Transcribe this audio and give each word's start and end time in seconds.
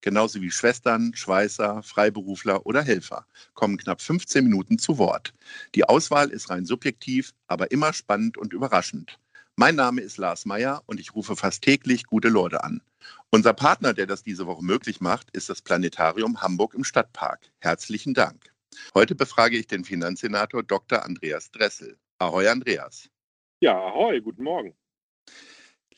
genauso 0.00 0.40
wie 0.40 0.50
Schwestern, 0.50 1.14
Schweißer, 1.14 1.82
Freiberufler 1.82 2.66
oder 2.66 2.82
Helfer, 2.82 3.26
kommen 3.54 3.76
knapp 3.76 4.00
15 4.00 4.44
Minuten 4.44 4.78
zu 4.78 4.98
Wort. 4.98 5.34
Die 5.74 5.84
Auswahl 5.84 6.30
ist 6.30 6.50
rein 6.50 6.64
subjektiv, 6.64 7.32
aber 7.46 7.70
immer 7.70 7.92
spannend 7.92 8.38
und 8.38 8.52
überraschend. 8.52 9.18
Mein 9.56 9.74
Name 9.74 10.00
ist 10.02 10.18
Lars 10.18 10.46
Meyer 10.46 10.82
und 10.86 11.00
ich 11.00 11.14
rufe 11.14 11.34
fast 11.34 11.62
täglich 11.62 12.04
gute 12.04 12.28
Leute 12.28 12.62
an. 12.62 12.80
Unser 13.30 13.52
Partner, 13.52 13.92
der 13.92 14.06
das 14.06 14.22
diese 14.22 14.46
Woche 14.46 14.64
möglich 14.64 15.00
macht, 15.00 15.30
ist 15.32 15.48
das 15.48 15.62
Planetarium 15.62 16.40
Hamburg 16.40 16.74
im 16.74 16.84
Stadtpark. 16.84 17.50
Herzlichen 17.58 18.14
Dank. 18.14 18.52
Heute 18.94 19.14
befrage 19.14 19.58
ich 19.58 19.66
den 19.66 19.84
Finanzsenator 19.84 20.62
Dr. 20.62 21.04
Andreas 21.04 21.50
Dressel. 21.50 21.98
Ahoi, 22.18 22.48
Andreas. 22.48 23.10
Ja, 23.60 23.76
ahoi, 23.76 24.20
guten 24.20 24.44
Morgen. 24.44 24.74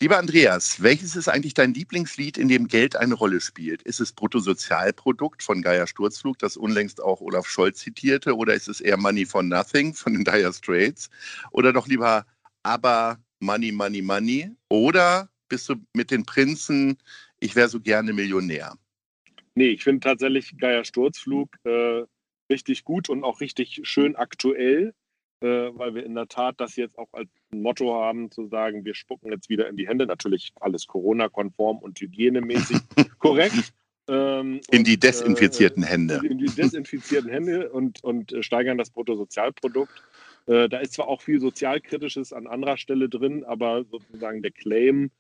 Lieber 0.03 0.17
Andreas, 0.17 0.83
welches 0.83 1.15
ist 1.15 1.29
eigentlich 1.29 1.53
dein 1.53 1.75
Lieblingslied, 1.75 2.39
in 2.39 2.49
dem 2.49 2.69
Geld 2.69 2.97
eine 2.97 3.13
Rolle 3.13 3.39
spielt? 3.39 3.83
Ist 3.83 4.01
es 4.01 4.15
Bruttosozialprodukt 4.15 5.43
von 5.43 5.61
Geier 5.61 5.87
Sturzflug, 5.87 6.39
das 6.39 6.57
unlängst 6.57 7.03
auch 7.03 7.21
Olaf 7.21 7.47
Scholz 7.47 7.81
zitierte, 7.81 8.35
oder 8.35 8.55
ist 8.55 8.67
es 8.67 8.81
eher 8.81 8.97
Money 8.97 9.27
for 9.27 9.43
Nothing 9.43 9.93
von 9.93 10.15
den 10.15 10.25
Dire 10.25 10.55
Straits? 10.55 11.11
Oder 11.51 11.75
doch 11.75 11.87
lieber 11.87 12.25
Aber 12.63 13.19
Money, 13.41 13.73
Money, 13.73 14.01
Money? 14.01 14.51
Oder 14.71 15.29
bist 15.51 15.69
du 15.69 15.75
mit 15.93 16.11
den 16.11 16.25
Prinzen, 16.25 16.97
ich 17.39 17.55
wäre 17.55 17.69
so 17.69 17.79
gerne 17.79 18.15
Millionär? 18.15 18.79
Nee, 19.55 19.69
ich 19.69 19.85
finde 19.85 20.01
tatsächlich 20.01 20.57
Geier 20.57 20.87
Sturzflug 20.87 21.51
äh, 21.65 22.05
richtig 22.51 22.85
gut 22.85 23.11
und 23.11 23.23
auch 23.23 23.43
richtig 23.43 23.81
schön 23.83 24.17
aktuell 24.17 24.95
weil 25.41 25.95
wir 25.95 26.05
in 26.05 26.15
der 26.15 26.29
Tat 26.29 26.61
das 26.61 26.77
jetzt 26.77 26.99
auch 26.99 27.09
als 27.13 27.29
Motto 27.51 27.95
haben, 27.95 28.31
zu 28.31 28.47
sagen, 28.47 28.85
wir 28.85 28.95
spucken 28.95 29.33
jetzt 29.33 29.49
wieder 29.49 29.69
in 29.69 29.77
die 29.77 29.89
Hände. 29.89 30.07
Natürlich 30.07 30.53
alles 30.61 30.87
Corona-konform 30.87 31.79
und 31.79 32.01
hygienemäßig 32.01 32.79
korrekt. 33.19 33.73
Ähm, 34.09 34.61
in 34.71 34.85
die 34.85 34.95
äh, 34.95 34.99
desinfizierten 34.99 35.83
äh, 35.83 35.87
Hände. 35.87 36.21
In 36.25 36.39
die 36.39 36.47
desinfizierten 36.47 37.31
Hände 37.31 37.71
und, 37.71 38.03
und 38.03 38.33
äh, 38.33 38.43
steigern 38.43 38.77
das 38.77 38.91
Bruttosozialprodukt. 38.91 39.93
Äh, 40.47 40.69
da 40.69 40.79
ist 40.79 40.95
zwar 40.95 41.09
auch 41.09 41.23
viel 41.23 41.41
Sozialkritisches 41.41 42.33
an 42.33 42.47
anderer 42.47 42.77
Stelle 42.77 43.09
drin, 43.09 43.45
aber 43.45 43.85
sozusagen 43.85 44.43
der 44.43 44.51
Claim 44.51 45.11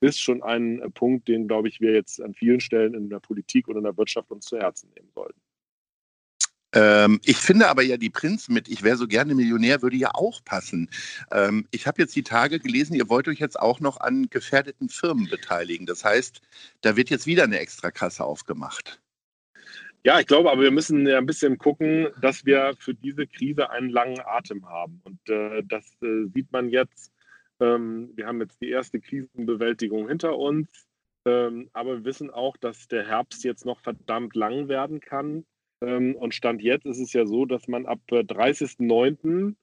ist 0.00 0.20
schon 0.20 0.42
ein 0.42 0.82
Punkt, 0.92 1.28
den, 1.28 1.46
glaube 1.46 1.68
ich, 1.68 1.80
wir 1.80 1.92
jetzt 1.92 2.20
an 2.20 2.34
vielen 2.34 2.60
Stellen 2.60 2.94
in 2.94 3.08
der 3.08 3.20
Politik 3.20 3.68
und 3.68 3.76
in 3.76 3.84
der 3.84 3.96
Wirtschaft 3.96 4.30
uns 4.30 4.46
zu 4.46 4.58
Herzen 4.58 4.90
nehmen 4.94 5.10
sollten. 5.14 5.40
Ähm, 6.76 7.20
ich 7.24 7.38
finde 7.38 7.68
aber 7.68 7.82
ja, 7.82 7.96
die 7.96 8.10
Prinz 8.10 8.50
mit 8.50 8.68
Ich 8.68 8.82
wäre 8.82 8.98
so 8.98 9.06
gerne 9.06 9.34
Millionär 9.34 9.80
würde 9.80 9.96
ja 9.96 10.10
auch 10.12 10.44
passen. 10.44 10.90
Ähm, 11.32 11.66
ich 11.70 11.86
habe 11.86 12.02
jetzt 12.02 12.14
die 12.14 12.22
Tage 12.22 12.60
gelesen, 12.60 12.94
ihr 12.94 13.08
wollt 13.08 13.28
euch 13.28 13.38
jetzt 13.38 13.58
auch 13.58 13.80
noch 13.80 13.98
an 13.98 14.28
gefährdeten 14.28 14.90
Firmen 14.90 15.26
beteiligen. 15.30 15.86
Das 15.86 16.04
heißt, 16.04 16.42
da 16.82 16.94
wird 16.94 17.08
jetzt 17.08 17.26
wieder 17.26 17.44
eine 17.44 17.60
Extrakasse 17.60 18.22
aufgemacht. 18.24 19.00
Ja, 20.04 20.20
ich 20.20 20.26
glaube, 20.26 20.52
aber 20.52 20.62
wir 20.62 20.70
müssen 20.70 21.06
ja 21.06 21.16
ein 21.16 21.24
bisschen 21.24 21.56
gucken, 21.56 22.08
dass 22.20 22.44
wir 22.44 22.74
für 22.78 22.94
diese 22.94 23.26
Krise 23.26 23.70
einen 23.70 23.88
langen 23.88 24.20
Atem 24.20 24.68
haben. 24.68 25.00
Und 25.04 25.18
äh, 25.30 25.62
das 25.64 25.86
äh, 26.02 26.26
sieht 26.34 26.52
man 26.52 26.68
jetzt. 26.68 27.10
Ähm, 27.58 28.10
wir 28.16 28.26
haben 28.26 28.40
jetzt 28.40 28.60
die 28.60 28.68
erste 28.68 29.00
Krisenbewältigung 29.00 30.08
hinter 30.08 30.36
uns. 30.36 30.68
Ähm, 31.24 31.70
aber 31.72 31.96
wir 31.96 32.04
wissen 32.04 32.30
auch, 32.30 32.58
dass 32.58 32.86
der 32.86 33.06
Herbst 33.06 33.44
jetzt 33.44 33.64
noch 33.64 33.80
verdammt 33.80 34.36
lang 34.36 34.68
werden 34.68 35.00
kann. 35.00 35.46
Ähm, 35.82 36.14
und 36.16 36.34
Stand 36.34 36.62
jetzt 36.62 36.86
ist 36.86 37.00
es 37.00 37.12
ja 37.12 37.26
so, 37.26 37.44
dass 37.44 37.68
man 37.68 37.86
ab 37.86 38.00
30.09. 38.08 39.50
Äh, 39.50 39.54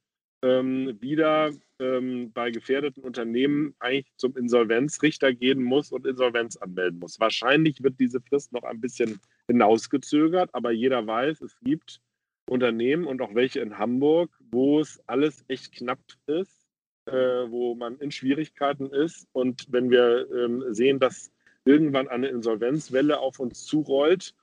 ähm, 0.43 0.97
wieder 1.01 1.51
ähm, 1.79 2.31
bei 2.33 2.51
gefährdeten 2.51 3.01
Unternehmen 3.01 3.75
eigentlich 3.79 4.13
zum 4.17 4.35
Insolvenzrichter 4.35 5.33
gehen 5.33 5.63
muss 5.63 5.91
und 5.91 6.05
Insolvenz 6.05 6.57
anmelden 6.57 6.99
muss. 6.99 7.19
Wahrscheinlich 7.19 7.81
wird 7.81 7.99
diese 7.99 8.19
Frist 8.19 8.51
noch 8.51 8.63
ein 8.63 8.81
bisschen 8.81 9.19
hinausgezögert, 9.47 10.49
aber 10.53 10.71
jeder 10.71 11.07
weiß, 11.07 11.41
es 11.41 11.57
gibt 11.61 12.01
Unternehmen 12.49 13.05
und 13.05 13.21
auch 13.21 13.33
welche 13.33 13.61
in 13.61 13.77
Hamburg, 13.77 14.37
wo 14.51 14.81
es 14.81 15.01
alles 15.07 15.45
echt 15.47 15.71
knapp 15.71 16.01
ist, 16.27 16.67
äh, 17.05 17.13
wo 17.13 17.73
man 17.75 17.97
in 17.99 18.11
Schwierigkeiten 18.11 18.87
ist. 18.87 19.27
Und 19.31 19.67
wenn 19.71 19.89
wir 19.89 20.27
ähm, 20.29 20.63
sehen, 20.73 20.99
dass 20.99 21.31
irgendwann 21.63 22.09
eine 22.09 22.27
Insolvenzwelle 22.27 23.19
auf 23.19 23.39
uns 23.39 23.65
zurollt, 23.65 24.35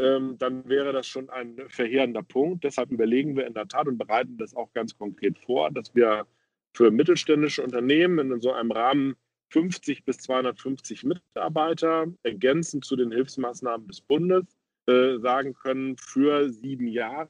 ähm, 0.00 0.36
dann 0.38 0.68
wäre 0.68 0.92
das 0.92 1.06
schon 1.06 1.30
ein 1.30 1.56
verheerender 1.68 2.22
Punkt. 2.22 2.64
Deshalb 2.64 2.90
überlegen 2.90 3.36
wir 3.36 3.46
in 3.46 3.54
der 3.54 3.68
Tat 3.68 3.86
und 3.86 3.98
bereiten 3.98 4.36
das 4.36 4.54
auch 4.54 4.72
ganz 4.72 4.96
konkret 4.96 5.38
vor, 5.38 5.70
dass 5.70 5.94
wir 5.94 6.26
für 6.72 6.90
mittelständische 6.90 7.62
Unternehmen 7.62 8.32
in 8.32 8.40
so 8.40 8.52
einem 8.52 8.72
Rahmen 8.72 9.14
50 9.50 10.04
bis 10.04 10.18
250 10.18 11.04
Mitarbeiter 11.04 12.06
ergänzend 12.24 12.84
zu 12.84 12.96
den 12.96 13.12
Hilfsmaßnahmen 13.12 13.86
des 13.86 14.00
Bundes 14.00 14.44
äh, 14.86 15.18
sagen 15.18 15.54
können, 15.54 15.96
für 15.96 16.50
sieben 16.50 16.88
Jahre, 16.88 17.28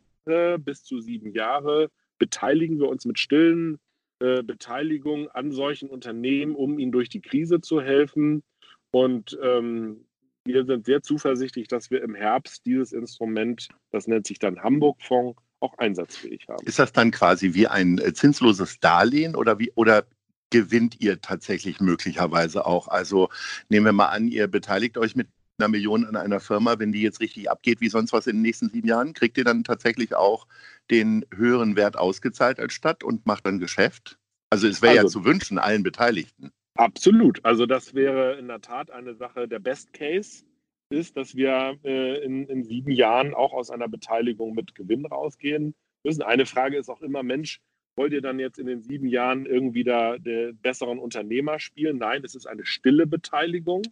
bis 0.59 0.85
zu 0.85 1.01
sieben 1.01 1.33
Jahre 1.33 1.91
beteiligen 2.19 2.79
wir 2.79 2.89
uns 2.89 3.05
mit 3.05 3.19
stillen 3.19 3.79
äh, 4.21 4.43
Beteiligungen 4.43 5.29
an 5.29 5.51
solchen 5.51 5.91
Unternehmen, 5.91 6.55
um 6.55 6.79
ihnen 6.79 6.93
durch 6.93 7.11
die 7.11 7.21
Krise 7.21 7.61
zu 7.61 7.83
helfen. 7.83 8.43
Und 8.91 9.39
ähm, 9.43 10.07
wir 10.45 10.65
sind 10.65 10.87
sehr 10.87 11.03
zuversichtlich, 11.03 11.69
dass 11.69 11.91
wir 11.91 12.03
im 12.03 12.15
Herbst 12.15 12.67
dieses 12.67 12.93
Instrument, 12.93 13.69
das 13.91 14.07
nennt 14.07 14.27
sich 14.27 14.39
dann 14.39 14.63
Hamburg-Fonds, 14.63 15.41
auch 15.61 15.79
einsatzfähig 15.79 16.47
haben. 16.49 16.67
Ist 16.67 16.79
das 16.79 16.93
dann 16.93 17.11
quasi 17.11 17.55
wie 17.55 17.67
ein 17.67 17.99
äh, 17.99 18.13
zinsloses 18.13 18.81
Darlehen 18.81 19.35
oder 19.35 19.59
wie 19.59 19.73
oder 19.75 20.05
gewinnt 20.51 21.01
ihr 21.01 21.21
tatsächlich 21.21 21.81
möglicherweise 21.81 22.67
auch? 22.67 22.89
Also 22.89 23.31
nehmen 23.71 23.87
wir 23.87 23.93
mal 23.93 24.09
an, 24.09 24.29
ihr 24.29 24.47
beteiligt 24.47 24.99
euch 24.99 25.17
mit 25.17 25.29
einer 25.59 25.69
Million 25.69 26.05
an 26.05 26.17
einer 26.17 26.41
Firma, 26.41 26.79
wenn 26.79 26.93
die 26.93 27.01
jetzt 27.01 27.21
richtig 27.21 27.51
abgeht 27.51 27.81
wie 27.81 27.89
sonst 27.89 28.13
was 28.13 28.27
in 28.27 28.37
den 28.37 28.43
nächsten 28.43 28.69
sieben 28.69 28.89
Jahren, 28.89 29.15
kriegt 29.15 29.39
ihr 29.39 29.45
dann 29.45 29.65
tatsächlich 29.65 30.15
auch 30.15 30.47
den 30.91 31.25
höheren 31.33 31.77
Wert 31.77 31.97
ausgezahlt 31.97 32.61
als 32.61 32.75
Stadt 32.75 33.03
und 33.03 33.25
macht 33.25 33.47
dann 33.47 33.59
Geschäft? 33.59 34.19
Also 34.51 34.69
es 34.69 34.83
wäre 34.83 34.99
also, 34.99 35.07
ja 35.07 35.11
zu 35.11 35.25
wünschen, 35.25 35.59
allen 35.59 35.83
Beteiligten. 35.83 36.53
Absolut. 36.77 37.45
Also 37.45 37.67
das 37.67 37.95
wäre 37.95 38.37
in 38.39 38.49
der 38.49 38.61
Tat 38.61 38.91
eine 38.91 39.15
Sache. 39.15 39.47
Der 39.47 39.61
Best 39.61 39.93
Case 39.93 40.45
ist, 40.91 41.17
dass 41.17 41.37
wir 41.37 41.79
äh, 41.85 42.25
in, 42.25 42.47
in, 42.47 42.65
sieben 42.65 42.91
Jahren 42.91 43.33
auch 43.33 43.53
aus 43.53 43.71
einer 43.71 43.89
Beteiligung 43.89 44.55
mit 44.55 44.75
Gewinn 44.75 45.07
rausgehen 45.07 45.75
müssen. 46.05 46.23
Eine 46.23 46.47
Frage 46.47 46.77
ist 46.77 46.89
auch 46.89 47.01
immer, 47.01 47.23
Mensch, 47.23 47.61
wollt 47.97 48.13
ihr 48.13 48.23
dann 48.23 48.41
jetzt 48.41 48.59
in 48.59 48.67
den 48.67 48.83
sieben 48.83 49.07
Jahren 49.07 49.47
irgendwie 49.47 49.85
da 49.85 50.19
den 50.19 50.59
besseren 50.59 50.99
Unternehmer 50.99 51.61
spielen? 51.61 51.99
Nein, 51.99 52.23
es 52.25 52.35
ist 52.35 52.47
eine 52.47 52.67
stille 52.67 53.07
Beteiligung. 53.07 53.83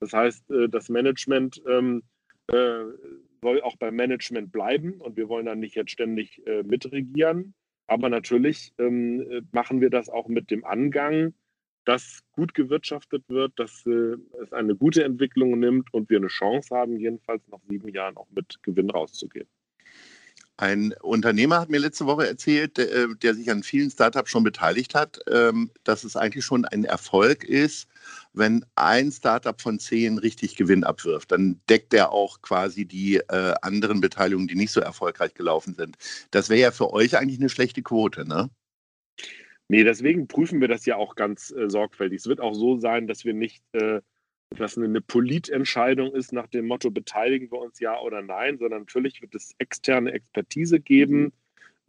Das 0.00 0.12
heißt, 0.12 0.50
äh, 0.50 0.68
das 0.68 0.88
Management 0.88 1.62
ähm, 1.68 2.02
äh, 2.48 2.84
soll 3.40 3.62
auch 3.62 3.76
beim 3.76 3.94
Management 3.94 4.50
bleiben 4.50 4.94
und 5.00 5.16
wir 5.16 5.28
wollen 5.28 5.46
dann 5.46 5.60
nicht 5.60 5.76
jetzt 5.76 5.92
ständig 5.92 6.44
äh, 6.46 6.64
mitregieren. 6.64 7.54
Aber 7.86 8.08
natürlich 8.08 8.72
ähm, 8.78 9.20
äh, 9.30 9.42
machen 9.52 9.80
wir 9.80 9.90
das 9.90 10.08
auch 10.08 10.28
mit 10.28 10.50
dem 10.50 10.64
Angang, 10.64 11.34
dass 11.84 12.20
gut 12.32 12.54
gewirtschaftet 12.54 13.24
wird, 13.28 13.52
dass 13.58 13.84
äh, 13.86 14.16
es 14.42 14.52
eine 14.52 14.74
gute 14.74 15.04
Entwicklung 15.04 15.58
nimmt 15.58 15.92
und 15.92 16.10
wir 16.10 16.18
eine 16.18 16.28
Chance 16.28 16.74
haben, 16.74 16.98
jedenfalls 16.98 17.42
nach 17.48 17.60
sieben 17.68 17.88
Jahren 17.88 18.16
auch 18.16 18.28
mit 18.34 18.62
Gewinn 18.62 18.90
rauszugehen. 18.90 19.48
Ein 20.58 20.94
Unternehmer 21.00 21.60
hat 21.60 21.70
mir 21.70 21.78
letzte 21.78 22.06
Woche 22.06 22.28
erzählt, 22.28 22.76
der, 22.76 22.92
äh, 22.92 23.08
der 23.20 23.34
sich 23.34 23.50
an 23.50 23.62
vielen 23.62 23.90
Startups 23.90 24.30
schon 24.30 24.44
beteiligt 24.44 24.94
hat, 24.94 25.18
ähm, 25.28 25.70
dass 25.82 26.04
es 26.04 26.14
eigentlich 26.14 26.44
schon 26.44 26.66
ein 26.66 26.84
Erfolg 26.84 27.42
ist, 27.42 27.88
wenn 28.34 28.64
ein 28.76 29.10
Startup 29.10 29.60
von 29.60 29.78
zehn 29.78 30.18
richtig 30.18 30.54
Gewinn 30.54 30.84
abwirft. 30.84 31.32
Dann 31.32 31.60
deckt 31.68 31.94
er 31.94 32.12
auch 32.12 32.42
quasi 32.42 32.84
die 32.84 33.16
äh, 33.16 33.54
anderen 33.62 34.00
Beteiligungen, 34.00 34.46
die 34.46 34.54
nicht 34.54 34.72
so 34.72 34.80
erfolgreich 34.80 35.34
gelaufen 35.34 35.74
sind. 35.74 35.96
Das 36.30 36.48
wäre 36.48 36.60
ja 36.60 36.70
für 36.70 36.92
euch 36.92 37.16
eigentlich 37.16 37.40
eine 37.40 37.48
schlechte 37.48 37.82
Quote, 37.82 38.28
ne? 38.28 38.50
Nee, 39.68 39.84
deswegen 39.84 40.26
prüfen 40.28 40.60
wir 40.60 40.68
das 40.68 40.86
ja 40.86 40.96
auch 40.96 41.14
ganz 41.14 41.50
äh, 41.50 41.68
sorgfältig. 41.70 42.18
Es 42.20 42.26
wird 42.26 42.40
auch 42.40 42.54
so 42.54 42.78
sein, 42.78 43.06
dass 43.06 43.24
wir 43.24 43.34
nicht, 43.34 43.62
äh, 43.72 44.00
dass 44.56 44.76
eine, 44.76 44.86
eine 44.86 45.00
Politentscheidung 45.00 46.12
ist 46.14 46.32
nach 46.32 46.46
dem 46.48 46.66
Motto, 46.66 46.90
beteiligen 46.90 47.50
wir 47.50 47.58
uns 47.60 47.80
ja 47.80 47.98
oder 48.00 48.22
nein, 48.22 48.58
sondern 48.58 48.80
natürlich 48.80 49.22
wird 49.22 49.34
es 49.34 49.54
externe 49.58 50.12
Expertise 50.12 50.78
geben. 50.80 51.32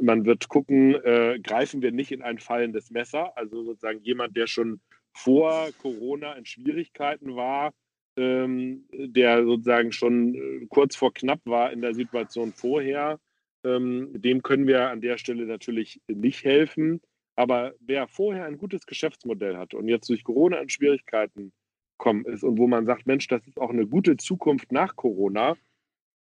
Man 0.02 0.26
wird 0.26 0.48
gucken, 0.50 0.96
äh, 1.04 1.40
greifen 1.44 1.82
wir 1.82 1.92
nicht 1.92 2.12
in 2.12 2.22
ein 2.22 2.40
fallendes 2.40 2.90
Messer. 2.92 3.38
Also 3.38 3.64
sozusagen 3.64 4.02
jemand, 4.02 4.36
der 4.38 4.48
schon 4.48 4.80
vor 5.14 5.70
Corona 5.82 6.34
in 6.34 6.46
Schwierigkeiten 6.46 7.36
war, 7.36 7.74
ähm, 8.16 8.88
der 8.94 9.44
sozusagen 9.44 9.92
schon 9.92 10.36
äh, 10.36 10.66
kurz 10.70 10.96
vor 10.96 11.14
knapp 11.14 11.42
war 11.46 11.72
in 11.74 11.82
der 11.82 11.94
Situation 11.94 12.54
vorher, 12.54 13.20
Ähm, 13.66 14.10
dem 14.22 14.42
können 14.42 14.68
wir 14.68 14.90
an 14.90 15.00
der 15.00 15.18
Stelle 15.18 15.46
natürlich 15.46 16.02
nicht 16.08 16.44
helfen. 16.44 17.00
Aber 17.36 17.74
wer 17.80 18.08
vorher 18.08 18.46
ein 18.46 18.58
gutes 18.58 18.86
Geschäftsmodell 18.86 19.58
hatte 19.58 19.78
und 19.78 19.88
jetzt 19.88 20.10
durch 20.10 20.24
Corona 20.24 20.60
in 20.60 20.70
Schwierigkeiten 20.70 21.52
kommen 21.98 22.26
ist 22.26 22.44
und 22.44 22.58
wo 22.58 22.68
man 22.68 22.86
sagt, 22.86 23.08
Mensch, 23.08 23.28
das 23.28 23.48
ist 23.48 23.60
auch 23.60 23.70
eine 23.70 23.88
gute 23.88 24.18
Zukunft 24.18 24.72
nach 24.72 24.96
Corona, 24.96 25.56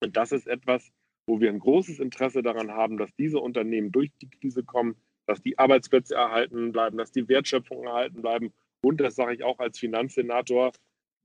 und 0.01 0.17
das 0.17 0.33
ist 0.33 0.47
etwas, 0.47 0.91
wo 1.27 1.41
wir 1.41 1.51
ein 1.51 1.59
großes 1.59 2.01
Interesse 2.01 2.43
daran 2.43 2.71
haben, 2.71 2.97
dass 2.97 3.15
diese 3.17 3.39
Unternehmen 3.39 3.93
durch 3.93 4.11
die 4.21 4.31
Krise 4.31 4.65
kommen, 4.65 4.97
dass 5.27 5.43
die 5.43 5.59
Arbeitsplätze 5.59 6.15
erhalten 6.15 6.73
bleiben, 6.73 6.97
dass 6.97 7.13
die 7.13 7.29
Wertschöpfung 7.29 7.85
erhalten 7.85 8.23
bleiben. 8.23 8.53
Und 8.83 9.01
das 9.01 9.17
sage 9.17 9.35
ich 9.35 9.45
auch 9.45 9.59
als 9.59 9.79
Finanzsenator, 9.79 10.73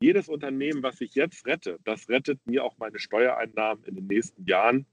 jedes 0.02 0.28
Unternehmen, 0.28 0.84
was 0.84 1.00
ich 1.00 1.16
jetzt 1.16 1.46
rette, 1.46 1.80
das 1.86 2.10
rettet 2.10 2.40
mir 2.46 2.66
auch 2.66 2.78
meine 2.78 3.00
Steuereinnahmen 3.00 3.86
in 3.86 3.96
den 3.96 4.08
nächsten 4.08 4.44
Jahren. 4.46 4.86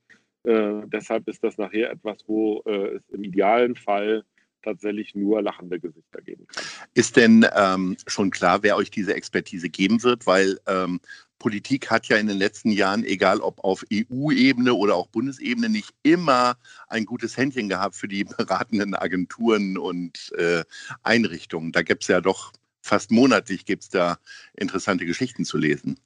Äh, 0.44 0.82
deshalb 0.86 1.26
ist 1.26 1.42
das 1.42 1.58
nachher 1.58 1.90
etwas, 1.90 2.22
wo 2.28 2.62
äh, 2.66 2.96
es 2.96 3.08
im 3.08 3.24
idealen 3.24 3.74
Fall 3.74 4.24
tatsächlich 4.62 5.14
nur 5.14 5.42
lachende 5.42 5.80
Gesichter 5.80 6.20
geben 6.22 6.46
kann. 6.46 6.64
Ist 6.94 7.16
denn 7.16 7.46
ähm, 7.54 7.96
schon 8.06 8.30
klar, 8.30 8.62
wer 8.62 8.76
euch 8.76 8.90
diese 8.90 9.14
Expertise 9.14 9.68
geben 9.68 10.02
wird? 10.02 10.26
Weil 10.26 10.58
ähm, 10.66 11.00
Politik 11.38 11.90
hat 11.90 12.06
ja 12.06 12.16
in 12.18 12.26
den 12.26 12.38
letzten 12.38 12.70
Jahren, 12.70 13.04
egal 13.04 13.40
ob 13.40 13.64
auf 13.64 13.84
EU-Ebene 13.92 14.74
oder 14.74 14.94
auch 14.94 15.08
Bundesebene, 15.08 15.68
nicht 15.68 15.90
immer 16.02 16.56
ein 16.88 17.06
gutes 17.06 17.36
Händchen 17.36 17.68
gehabt 17.68 17.96
für 17.96 18.08
die 18.08 18.24
beratenden 18.38 18.94
Agenturen 18.94 19.78
und 19.78 20.32
äh, 20.36 20.64
Einrichtungen. 21.02 21.72
Da 21.72 21.82
gibt 21.82 22.02
es 22.02 22.08
ja 22.08 22.20
doch 22.20 22.52
fast 22.82 23.10
monatlich 23.10 23.66
gibt's 23.66 23.88
da 23.88 24.18
interessante 24.54 25.06
Geschichten 25.06 25.44
zu 25.44 25.58
lesen. 25.58 25.98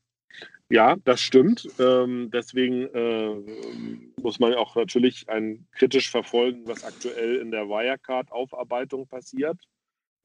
Ja, 0.75 0.97
das 1.05 1.21
stimmt. 1.21 1.69
Ähm, 1.79 2.31
deswegen 2.33 2.89
äh, 2.93 4.11
muss 4.21 4.41
man 4.41 4.55
auch 4.55 4.75
natürlich 4.75 5.29
ein, 5.29 5.69
kritisch 5.71 6.11
verfolgen, 6.11 6.67
was 6.67 6.83
aktuell 6.83 7.37
in 7.37 7.53
der 7.53 7.69
Wirecard-Aufarbeitung 7.69 9.07
passiert, 9.07 9.57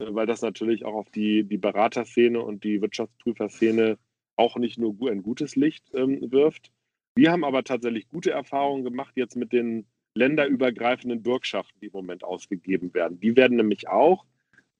äh, 0.00 0.06
weil 0.08 0.26
das 0.26 0.42
natürlich 0.42 0.84
auch 0.84 0.94
auf 0.94 1.10
die, 1.12 1.44
die 1.44 1.56
Beraterszene 1.56 2.40
und 2.42 2.64
die 2.64 2.82
Wirtschaftsprüferszene 2.82 3.96
auch 4.34 4.56
nicht 4.56 4.76
nur 4.76 4.96
ein 5.08 5.22
gutes 5.22 5.54
Licht 5.54 5.84
ähm, 5.94 6.18
wirft. 6.32 6.72
Wir 7.14 7.30
haben 7.30 7.44
aber 7.44 7.62
tatsächlich 7.62 8.08
gute 8.08 8.32
Erfahrungen 8.32 8.82
gemacht 8.82 9.12
jetzt 9.14 9.36
mit 9.36 9.52
den 9.52 9.86
länderübergreifenden 10.16 11.22
Bürgschaften, 11.22 11.78
die 11.80 11.86
im 11.86 11.92
Moment 11.92 12.24
ausgegeben 12.24 12.92
werden. 12.92 13.20
Die 13.20 13.36
werden 13.36 13.56
nämlich 13.56 13.86
auch 13.86 14.26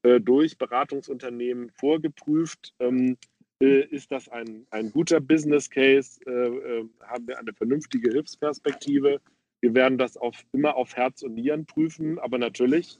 äh, 0.03 0.21
durch 0.21 0.59
Beratungsunternehmen 0.59 1.71
vorgeprüft. 1.71 2.75
Ähm, 2.81 3.19
äh, 3.61 3.87
ist 3.87 4.11
das 4.11 4.29
ein, 4.29 4.67
ein 4.71 4.91
guter 4.91 5.21
Business 5.21 5.69
Case? 5.71 6.21
Äh, 6.27 6.31
äh, 6.31 6.89
haben 7.03 7.29
wir 7.29 7.39
eine 7.39 7.53
vernünftige 7.53 8.11
Hilfsperspektive? 8.11 9.21
Wir 9.61 9.75
werden 9.75 9.99
das 9.99 10.17
auf, 10.17 10.45
immer 10.53 10.77
auf 10.77 10.97
Herz 10.97 11.23
und 11.23 11.35
Nieren 11.35 11.67
prüfen, 11.67 12.19
aber 12.19 12.39
natürlich 12.39 12.99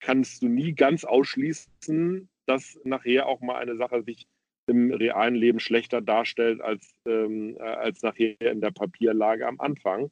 kannst 0.00 0.42
du 0.42 0.48
nie 0.48 0.72
ganz 0.72 1.04
ausschließen, 1.04 2.28
dass 2.46 2.78
nachher 2.84 3.26
auch 3.26 3.40
mal 3.40 3.56
eine 3.56 3.76
Sache 3.76 4.02
sich 4.02 4.26
im 4.66 4.92
realen 4.92 5.34
Leben 5.34 5.60
schlechter 5.60 6.00
darstellt 6.00 6.60
als, 6.60 6.94
ähm, 7.06 7.56
äh, 7.58 7.62
als 7.62 8.02
nachher 8.02 8.40
in 8.40 8.60
der 8.60 8.70
Papierlage 8.70 9.46
am 9.46 9.60
Anfang. 9.60 10.10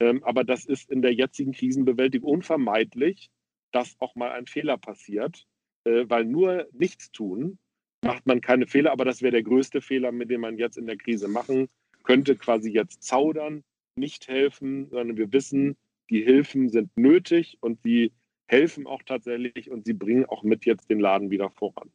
Ähm, 0.00 0.24
aber 0.24 0.44
das 0.44 0.64
ist 0.64 0.90
in 0.90 1.02
der 1.02 1.12
jetzigen 1.14 1.52
Krisenbewältigung 1.52 2.30
unvermeidlich, 2.30 3.30
dass 3.72 3.96
auch 4.00 4.14
mal 4.16 4.32
ein 4.32 4.46
Fehler 4.46 4.78
passiert, 4.78 5.46
äh, 5.84 6.04
weil 6.08 6.24
nur 6.24 6.66
nichts 6.72 7.12
tun 7.12 7.58
macht 8.02 8.26
man 8.26 8.40
keine 8.40 8.66
Fehler, 8.66 8.92
aber 8.92 9.04
das 9.04 9.22
wäre 9.22 9.32
der 9.32 9.42
größte 9.42 9.80
Fehler, 9.80 10.12
mit 10.12 10.30
dem 10.30 10.42
man 10.42 10.58
jetzt 10.58 10.78
in 10.78 10.86
der 10.86 10.96
Krise 10.96 11.28
machen 11.28 11.68
könnte, 12.04 12.36
quasi 12.36 12.70
jetzt 12.70 13.02
zaudern, 13.02 13.64
nicht 13.96 14.28
helfen, 14.28 14.88
sondern 14.88 15.16
wir 15.16 15.32
wissen, 15.32 15.76
die 16.10 16.22
Hilfen 16.22 16.70
sind 16.70 16.90
nötig 16.96 17.58
und 17.60 17.80
sie 17.82 18.12
helfen 18.46 18.86
auch 18.86 19.02
tatsächlich 19.04 19.70
und 19.70 19.84
sie 19.84 19.92
bringen 19.92 20.24
auch 20.24 20.42
mit 20.42 20.64
jetzt 20.64 20.88
den 20.88 21.00
Laden 21.00 21.30
wieder 21.30 21.50
voran. 21.50 21.90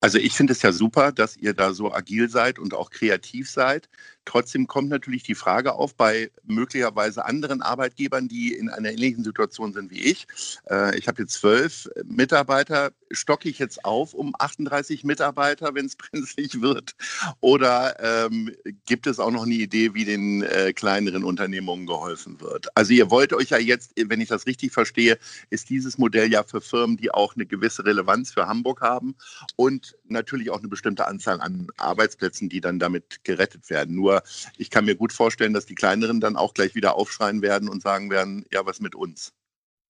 Also 0.00 0.18
ich 0.18 0.32
finde 0.34 0.52
es 0.52 0.62
ja 0.62 0.70
super, 0.70 1.10
dass 1.10 1.36
ihr 1.36 1.54
da 1.54 1.72
so 1.72 1.92
agil 1.92 2.28
seid 2.28 2.60
und 2.60 2.72
auch 2.72 2.90
kreativ 2.90 3.50
seid. 3.50 3.88
Trotzdem 4.24 4.68
kommt 4.68 4.90
natürlich 4.90 5.24
die 5.24 5.34
Frage 5.34 5.74
auf 5.74 5.96
bei 5.96 6.30
möglicherweise 6.44 7.24
anderen 7.24 7.62
Arbeitgebern, 7.62 8.28
die 8.28 8.52
in 8.52 8.68
einer 8.68 8.92
ähnlichen 8.92 9.24
Situation 9.24 9.72
sind 9.72 9.90
wie 9.90 9.98
ich. 9.98 10.28
Äh, 10.70 10.96
ich 10.96 11.08
habe 11.08 11.22
jetzt 11.22 11.32
zwölf 11.34 11.88
Mitarbeiter. 12.04 12.92
Stocke 13.10 13.48
ich 13.48 13.58
jetzt 13.58 13.84
auf 13.84 14.14
um 14.14 14.34
38 14.38 15.04
Mitarbeiter, 15.04 15.74
wenn 15.74 15.86
es 15.86 15.96
brenzlig 15.96 16.60
wird? 16.60 16.94
Oder 17.40 18.26
ähm, 18.26 18.54
gibt 18.86 19.06
es 19.06 19.18
auch 19.18 19.30
noch 19.30 19.44
eine 19.44 19.54
Idee, 19.54 19.94
wie 19.94 20.04
den 20.04 20.42
äh, 20.42 20.72
kleineren 20.72 21.24
Unternehmungen 21.24 21.86
geholfen 21.86 22.40
wird? 22.40 22.68
Also 22.76 22.92
ihr 22.92 23.10
wollt 23.10 23.32
euch 23.32 23.50
ja 23.50 23.58
jetzt, 23.58 23.92
wenn 23.96 24.20
ich 24.20 24.28
das 24.28 24.46
richtig 24.46 24.72
verstehe, 24.72 25.18
ist 25.50 25.70
dieses 25.70 25.98
Modell 25.98 26.30
ja 26.30 26.42
für 26.42 26.60
Firmen, 26.60 26.96
die 26.96 27.10
auch 27.12 27.34
eine 27.34 27.46
gewisse 27.46 27.84
Relevanz 27.84 28.32
für 28.32 28.46
Hamburg 28.46 28.80
haben 28.80 29.14
und 29.56 29.96
natürlich 30.06 30.50
auch 30.50 30.58
eine 30.58 30.68
bestimmte 30.68 31.06
Anzahl 31.06 31.40
an 31.40 31.68
Arbeitsplätzen, 31.76 32.48
die 32.48 32.60
dann 32.60 32.78
damit 32.78 33.24
gerettet 33.24 33.70
werden. 33.70 33.94
Nur 33.94 34.22
ich 34.56 34.70
kann 34.70 34.84
mir 34.84 34.96
gut 34.96 35.12
vorstellen, 35.12 35.52
dass 35.52 35.66
die 35.66 35.74
kleineren 35.74 36.20
dann 36.20 36.36
auch 36.36 36.54
gleich 36.54 36.74
wieder 36.74 36.96
aufschreien 36.96 37.42
werden 37.42 37.68
und 37.68 37.82
sagen 37.82 38.10
werden, 38.10 38.44
ja, 38.52 38.64
was 38.66 38.80
mit 38.80 38.94
uns? 38.94 39.32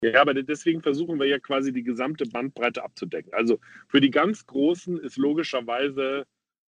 Ja, 0.02 0.20
aber 0.20 0.34
deswegen 0.34 0.80
versuchen 0.80 1.18
wir 1.18 1.26
ja 1.26 1.38
quasi 1.38 1.72
die 1.72 1.82
gesamte 1.82 2.24
Bandbreite 2.26 2.84
abzudecken. 2.84 3.32
Also 3.32 3.58
für 3.88 4.00
die 4.00 4.10
ganz 4.10 4.46
Großen 4.46 4.98
ist 4.98 5.16
logischerweise, 5.16 6.24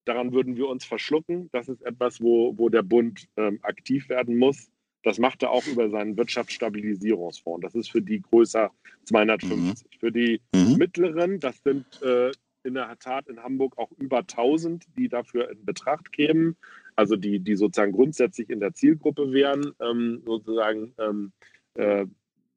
daran 0.04 0.32
würden 0.32 0.56
wir 0.56 0.68
uns 0.68 0.84
verschlucken. 0.84 1.48
Das 1.52 1.68
ist 1.68 1.82
etwas, 1.82 2.20
wo, 2.20 2.56
wo 2.56 2.68
der 2.68 2.82
Bund 2.82 3.26
ähm, 3.36 3.58
aktiv 3.62 4.08
werden 4.08 4.36
muss. 4.36 4.70
Das 5.02 5.18
macht 5.18 5.42
er 5.42 5.50
auch 5.50 5.66
über 5.66 5.90
seinen 5.90 6.16
Wirtschaftsstabilisierungsfonds. 6.16 7.62
Das 7.62 7.74
ist 7.74 7.90
für 7.90 8.02
die 8.02 8.20
größer 8.20 8.70
250. 9.04 9.88
Mhm. 9.88 9.98
Für 9.98 10.12
die 10.12 10.40
mhm. 10.54 10.76
mittleren, 10.76 11.40
das 11.40 11.62
sind 11.62 12.02
äh, 12.02 12.30
in 12.62 12.74
der 12.74 12.96
Tat 12.98 13.28
in 13.28 13.42
Hamburg 13.42 13.78
auch 13.78 13.90
über 13.98 14.18
1000, 14.18 14.84
die 14.96 15.08
dafür 15.08 15.50
in 15.50 15.64
Betracht 15.64 16.12
kämen, 16.12 16.56
also 16.96 17.14
die, 17.14 17.38
die 17.38 17.54
sozusagen 17.54 17.92
grundsätzlich 17.92 18.50
in 18.50 18.58
der 18.58 18.74
Zielgruppe 18.74 19.32
wären. 19.32 19.72
Ähm, 19.80 20.22
sozusagen 20.24 20.92
ähm, 20.98 21.32
äh, 21.74 22.06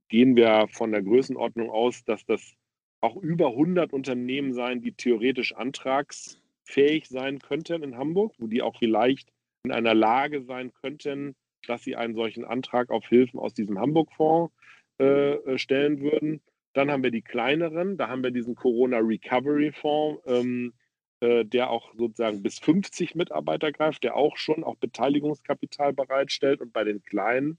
gehen 0.10 0.36
wir 0.36 0.68
von 0.72 0.92
der 0.92 1.04
Größenordnung 1.04 1.70
aus, 1.70 2.04
dass 2.04 2.26
das 2.26 2.56
auch 3.02 3.16
über 3.16 3.50
100 3.50 3.94
Unternehmen 3.94 4.54
sein, 4.54 4.82
die 4.82 4.92
theoretisch 4.92 5.56
antragsfähig 5.56 7.08
sein 7.08 7.40
könnten 7.40 7.84
in 7.84 7.98
Hamburg, 7.98 8.34
wo 8.40 8.48
die 8.48 8.62
auch 8.62 8.78
vielleicht 8.78 9.32
in 9.64 9.72
einer 9.72 9.94
Lage 9.94 10.44
sein 10.44 10.74
könnten, 10.74 11.36
dass 11.68 11.84
sie 11.84 11.96
einen 11.96 12.16
solchen 12.16 12.44
Antrag 12.44 12.90
auf 12.90 13.08
Hilfen 13.08 13.40
aus 13.40 13.54
diesem 13.54 13.80
Hamburg-Fonds 13.80 14.54
äh, 15.00 15.34
äh 15.34 15.58
stellen 15.58 16.02
würden. 16.02 16.42
Dann 16.74 16.92
haben 16.92 17.04
wir 17.04 17.12
die 17.12 17.22
kleineren, 17.22 17.98
da 17.98 18.10
haben 18.10 18.24
wir 18.24 18.32
diesen 18.32 18.56
Corona 18.56 18.98
Recovery 19.00 19.72
Fonds, 19.72 20.22
ähm, 20.26 20.74
äh, 21.22 21.46
der 21.46 21.70
auch 21.70 21.94
sozusagen 21.96 22.42
bis 22.44 22.60
50 22.60 23.16
Mitarbeiter 23.16 23.72
greift, 23.72 24.04
der 24.04 24.16
auch 24.16 24.38
schon 24.38 24.64
auch 24.64 24.76
Beteiligungskapital 24.78 25.94
bereitstellt 25.94 26.62
und 26.62 26.72
bei 26.74 26.84
den 26.84 27.02
kleinen 27.04 27.58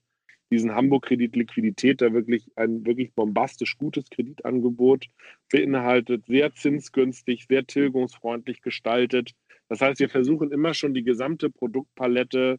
diesen 0.51 0.75
Hamburg-Kredit 0.75 1.37
Liquidität, 1.37 2.01
der 2.01 2.13
wirklich 2.13 2.51
ein 2.57 2.85
wirklich 2.85 3.13
bombastisch 3.15 3.79
gutes 3.79 4.11
Kreditangebot 4.11 5.07
beinhaltet, 5.51 6.27
sehr 6.27 6.55
zinsgünstig, 6.55 7.47
sehr 7.49 7.67
tilgungsfreundlich 7.67 8.63
gestaltet. 8.63 9.33
Das 9.69 9.81
heißt, 9.81 10.01
wir 10.01 10.09
versuchen 10.09 10.51
immer 10.51 10.75
schon 10.75 10.95
die 10.95 11.05
gesamte 11.05 11.51
Produktpalette 11.51 12.59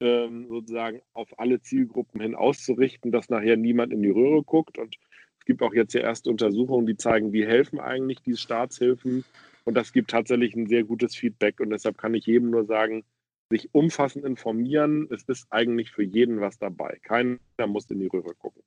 ähm, 0.00 0.46
sozusagen 0.48 1.00
auf 1.12 1.38
alle 1.38 1.60
Zielgruppen 1.60 2.20
hin 2.20 2.34
auszurichten, 2.34 3.10
dass 3.10 3.28
nachher 3.28 3.56
niemand 3.56 3.92
in 3.92 4.02
die 4.02 4.10
Röhre 4.10 4.42
guckt 4.42 4.78
und 4.78 4.96
es 5.42 5.46
gibt 5.46 5.62
auch 5.62 5.74
jetzt 5.74 5.92
ja 5.92 6.02
erste 6.02 6.30
Untersuchungen, 6.30 6.86
die 6.86 6.96
zeigen, 6.96 7.32
wie 7.32 7.44
helfen 7.44 7.80
eigentlich 7.80 8.20
diese 8.22 8.38
Staatshilfen. 8.38 9.24
Und 9.64 9.74
das 9.74 9.92
gibt 9.92 10.12
tatsächlich 10.12 10.54
ein 10.54 10.68
sehr 10.68 10.84
gutes 10.84 11.16
Feedback. 11.16 11.58
Und 11.58 11.70
deshalb 11.70 11.98
kann 11.98 12.14
ich 12.14 12.26
jedem 12.26 12.50
nur 12.50 12.64
sagen, 12.64 13.02
sich 13.52 13.68
umfassend 13.72 14.24
informieren. 14.24 15.06
Es 15.10 15.22
ist 15.24 15.46
eigentlich 15.50 15.92
für 15.92 16.02
jeden 16.02 16.40
was 16.40 16.58
dabei. 16.58 16.98
Keiner 17.02 17.38
muss 17.66 17.90
in 17.90 18.00
die 18.00 18.06
Röhre 18.06 18.34
gucken. 18.34 18.62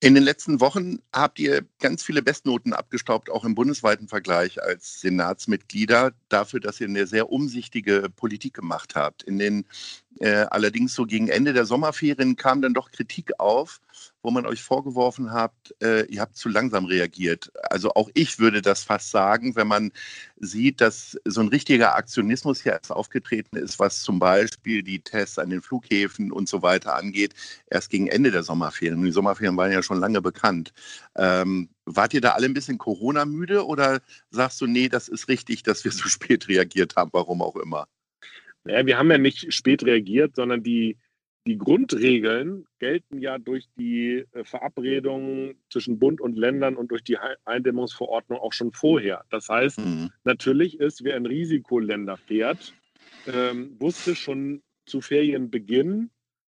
In 0.00 0.14
den 0.14 0.24
letzten 0.24 0.60
Wochen 0.60 0.98
habt 1.12 1.38
ihr 1.38 1.64
ganz 1.78 2.02
viele 2.02 2.22
Bestnoten 2.22 2.72
abgestaubt, 2.72 3.30
auch 3.30 3.44
im 3.44 3.54
bundesweiten 3.54 4.08
Vergleich 4.08 4.60
als 4.60 5.00
Senatsmitglieder, 5.00 6.12
dafür, 6.28 6.58
dass 6.58 6.80
ihr 6.80 6.88
eine 6.88 7.06
sehr 7.06 7.30
umsichtige 7.30 8.08
Politik 8.16 8.54
gemacht 8.54 8.96
habt. 8.96 9.22
In 9.22 9.38
den 9.38 9.64
äh, 10.18 10.46
allerdings 10.50 10.94
so 10.94 11.04
gegen 11.04 11.28
Ende 11.28 11.52
der 11.52 11.66
Sommerferien 11.66 12.34
kam 12.34 12.62
dann 12.62 12.74
doch 12.74 12.90
Kritik 12.90 13.38
auf, 13.38 13.80
wo 14.22 14.30
man 14.30 14.46
euch 14.46 14.62
vorgeworfen 14.62 15.32
habt, 15.32 15.74
äh, 15.82 16.04
ihr 16.06 16.20
habt 16.20 16.36
zu 16.36 16.48
langsam 16.48 16.84
reagiert. 16.84 17.50
Also 17.70 17.92
auch 17.94 18.10
ich 18.14 18.38
würde 18.38 18.62
das 18.62 18.84
fast 18.84 19.10
sagen, 19.10 19.56
wenn 19.56 19.66
man 19.66 19.92
sieht, 20.36 20.80
dass 20.80 21.18
so 21.24 21.40
ein 21.40 21.48
richtiger 21.48 21.96
Aktionismus 21.96 22.62
hier 22.62 22.72
erst 22.72 22.92
aufgetreten 22.92 23.56
ist, 23.56 23.78
was 23.78 24.02
zum 24.02 24.18
Beispiel 24.18 24.82
die 24.82 25.00
Tests 25.00 25.38
an 25.38 25.50
den 25.50 25.62
Flughäfen 25.62 26.30
und 26.30 26.48
so 26.48 26.62
weiter 26.62 26.94
angeht, 26.94 27.34
erst 27.68 27.90
gegen 27.90 28.06
Ende 28.06 28.30
der 28.30 28.42
Sommerferien. 28.42 29.02
Die 29.02 29.10
Sommerferien 29.10 29.56
waren 29.56 29.72
ja 29.72 29.82
schon 29.82 29.98
lange 29.98 30.22
bekannt. 30.22 30.72
Ähm, 31.16 31.68
wart 31.84 32.14
ihr 32.14 32.20
da 32.20 32.30
alle 32.30 32.46
ein 32.46 32.54
bisschen 32.54 32.78
Corona-müde 32.78 33.66
oder 33.66 34.00
sagst 34.30 34.60
du, 34.60 34.66
nee, 34.66 34.88
das 34.88 35.08
ist 35.08 35.28
richtig, 35.28 35.62
dass 35.62 35.84
wir 35.84 35.90
so 35.90 36.04
spät 36.08 36.48
reagiert 36.48 36.96
haben, 36.96 37.10
warum 37.12 37.42
auch 37.42 37.56
immer? 37.56 37.88
Naja, 38.64 38.86
wir 38.86 38.98
haben 38.98 39.10
ja 39.10 39.18
nicht 39.18 39.52
spät 39.52 39.82
reagiert, 39.82 40.36
sondern 40.36 40.62
die, 40.62 40.96
die 41.46 41.58
Grundregeln 41.58 42.66
gelten 42.78 43.18
ja 43.18 43.38
durch 43.38 43.66
die 43.76 44.24
äh, 44.32 44.44
Verabredungen 44.44 45.56
zwischen 45.70 45.98
Bund 45.98 46.20
und 46.20 46.36
Ländern 46.36 46.76
und 46.76 46.90
durch 46.90 47.02
die 47.02 47.18
Eindämmungsverordnung 47.44 48.38
auch 48.38 48.52
schon 48.52 48.72
vorher. 48.72 49.24
Das 49.30 49.48
heißt, 49.48 49.80
mhm. 49.80 50.10
natürlich 50.24 50.78
ist, 50.78 51.02
wer 51.04 51.16
in 51.16 51.26
Risikoländer 51.26 52.16
fährt, 52.16 52.74
ähm, 53.26 53.76
wusste 53.80 54.14
schon 54.14 54.62
zu 54.86 55.00
Ferienbeginn, 55.00 56.10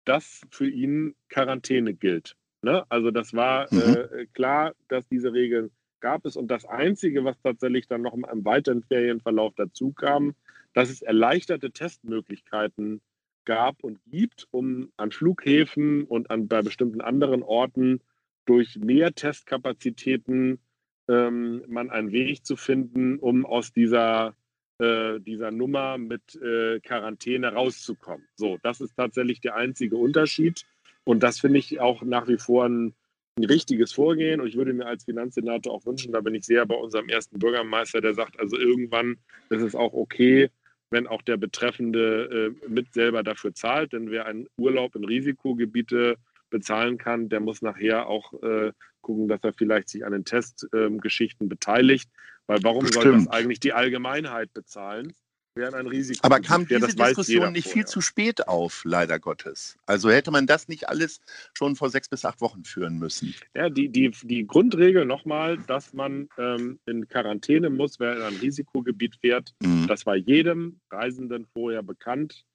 dass 0.05 0.41
für 0.51 0.69
ihn 0.69 1.15
Quarantäne 1.29 1.93
gilt. 1.93 2.35
Ne? 2.61 2.85
Also 2.89 3.11
das 3.11 3.33
war 3.33 3.67
mhm. 3.71 3.79
äh, 3.79 4.25
klar, 4.33 4.73
dass 4.87 5.07
diese 5.09 5.33
Regeln 5.33 5.71
gab 5.99 6.25
es. 6.25 6.37
Und 6.37 6.47
das 6.49 6.65
Einzige, 6.65 7.25
was 7.25 7.39
tatsächlich 7.41 7.87
dann 7.87 8.03
noch 8.03 8.13
im 8.13 8.45
weiteren 8.45 8.83
Ferienverlauf 8.83 9.53
dazu 9.55 9.91
kam, 9.91 10.33
dass 10.73 10.89
es 10.89 11.01
erleichterte 11.01 11.71
Testmöglichkeiten 11.71 13.01
gab 13.47 13.81
und 13.83 13.99
gibt, 14.05 14.47
um 14.51 14.91
an 14.97 15.11
Flughäfen 15.11 16.03
und 16.03 16.29
an, 16.29 16.47
bei 16.47 16.61
bestimmten 16.61 17.01
anderen 17.01 17.41
Orten 17.41 18.01
durch 18.45 18.75
mehr 18.75 19.15
Testkapazitäten 19.15 20.59
ähm, 21.07 21.63
man 21.67 21.89
einen 21.89 22.11
Weg 22.11 22.45
zu 22.45 22.57
finden, 22.57 23.17
um 23.17 23.45
aus 23.45 23.71
dieser, 23.71 24.35
äh, 24.79 25.19
dieser 25.21 25.51
Nummer 25.51 25.97
mit 25.97 26.35
äh, 26.35 26.81
Quarantäne 26.81 27.53
rauszukommen. 27.53 28.27
So, 28.35 28.57
das 28.63 28.81
ist 28.81 28.95
tatsächlich 28.97 29.39
der 29.39 29.55
einzige 29.55 29.95
Unterschied. 29.95 30.65
Und 31.05 31.23
das 31.23 31.39
finde 31.39 31.59
ich 31.59 31.79
auch 31.79 32.01
nach 32.01 32.27
wie 32.27 32.37
vor 32.37 32.65
ein, 32.65 32.93
ein 33.37 33.45
richtiges 33.45 33.93
Vorgehen. 33.93 34.41
Und 34.41 34.47
ich 34.47 34.57
würde 34.57 34.73
mir 34.73 34.87
als 34.87 35.05
Finanzsenator 35.05 35.73
auch 35.73 35.85
wünschen, 35.85 36.11
da 36.11 36.19
bin 36.19 36.35
ich 36.35 36.45
sehr 36.45 36.65
bei 36.65 36.75
unserem 36.75 37.07
ersten 37.07 37.39
Bürgermeister, 37.39 38.01
der 38.01 38.13
sagt, 38.13 38.37
also 38.41 38.57
irgendwann 38.57 39.17
ist 39.49 39.61
es 39.61 39.73
auch 39.73 39.93
okay, 39.93 40.49
wenn 40.89 41.07
auch 41.07 41.21
der 41.21 41.37
Betreffende 41.37 42.53
äh, 42.63 42.69
mit 42.69 42.93
selber 42.93 43.23
dafür 43.23 43.53
zahlt. 43.53 43.93
Denn 43.93 44.11
wer 44.11 44.25
einen 44.25 44.47
Urlaub 44.57 44.95
in 44.95 45.03
Risikogebiete 45.03 46.15
bezahlen 46.49 46.97
kann, 46.97 47.29
der 47.29 47.39
muss 47.39 47.61
nachher 47.61 48.07
auch 48.07 48.33
äh, 48.41 48.71
gucken, 49.01 49.27
dass 49.27 49.43
er 49.43 49.53
vielleicht 49.53 49.89
sich 49.89 50.05
an 50.05 50.13
den 50.13 50.25
Testgeschichten 50.25 51.45
ähm, 51.45 51.49
beteiligt. 51.49 52.09
Weil 52.47 52.63
warum 52.63 52.81
Bestimmt. 52.85 53.03
soll 53.03 53.13
das 53.13 53.27
eigentlich 53.27 53.59
die 53.59 53.73
Allgemeinheit 53.73 54.53
bezahlen? 54.53 55.13
Wären 55.57 55.73
ein 55.73 55.87
Risiko. 55.87 56.19
Aber 56.23 56.39
kam 56.39 56.67
diese 56.67 56.79
das 56.79 56.95
Diskussion 56.95 57.53
nicht 57.53 57.67
viel 57.67 57.85
zu 57.85 58.01
spät 58.01 58.47
auf, 58.47 58.83
leider 58.85 59.19
Gottes? 59.19 59.77
Also 59.85 60.09
hätte 60.09 60.31
man 60.31 60.47
das 60.47 60.67
nicht 60.67 60.89
alles 60.89 61.19
schon 61.53 61.75
vor 61.75 61.89
sechs 61.89 62.09
bis 62.09 62.25
acht 62.25 62.41
Wochen 62.41 62.63
führen 62.63 62.97
müssen? 62.99 63.33
Ja, 63.55 63.69
die, 63.69 63.89
die, 63.89 64.11
die 64.23 64.45
Grundregel 64.45 65.05
nochmal, 65.05 65.57
dass 65.57 65.93
man 65.93 66.29
ähm, 66.37 66.79
in 66.85 67.07
Quarantäne 67.07 67.69
muss, 67.69 67.99
wer 67.99 68.15
in 68.15 68.21
ein 68.21 68.35
Risikogebiet 68.35 69.17
fährt, 69.17 69.53
mhm. 69.61 69.87
das 69.87 70.05
war 70.05 70.15
jedem 70.15 70.79
Reisenden 70.91 71.45
vorher 71.53 71.83
bekannt 71.83 72.45